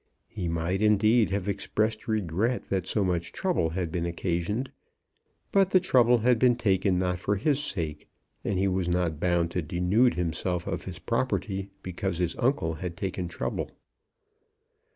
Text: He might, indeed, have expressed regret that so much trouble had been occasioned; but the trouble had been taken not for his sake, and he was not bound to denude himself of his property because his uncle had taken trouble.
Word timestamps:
He 0.29 0.47
might, 0.47 0.81
indeed, 0.81 1.29
have 1.29 1.47
expressed 1.47 2.07
regret 2.07 2.69
that 2.69 2.87
so 2.87 3.03
much 3.03 3.31
trouble 3.31 3.69
had 3.69 3.91
been 3.91 4.07
occasioned; 4.07 4.71
but 5.51 5.69
the 5.69 5.79
trouble 5.79 6.17
had 6.17 6.39
been 6.39 6.55
taken 6.55 6.97
not 6.97 7.19
for 7.19 7.35
his 7.35 7.63
sake, 7.63 8.07
and 8.43 8.57
he 8.57 8.67
was 8.67 8.89
not 8.89 9.19
bound 9.19 9.51
to 9.51 9.61
denude 9.61 10.15
himself 10.15 10.65
of 10.65 10.85
his 10.85 10.97
property 10.97 11.69
because 11.83 12.17
his 12.17 12.35
uncle 12.37 12.73
had 12.73 12.97
taken 12.97 13.27
trouble. 13.27 13.69